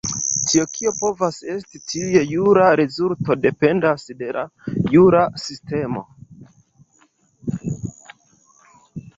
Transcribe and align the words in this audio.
Tio, 0.51 0.61
kio 0.75 0.91
povas 1.01 1.35
esti 1.55 1.81
tiu 1.91 2.21
jura 2.35 2.69
rezulto, 2.81 3.37
dependas 3.43 4.07
de 4.23 4.31
la 4.39 4.47
jura 4.95 5.29
sistemo. 5.45 6.03